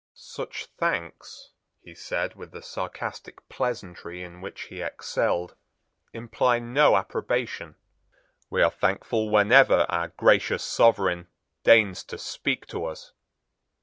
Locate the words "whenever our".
9.29-10.07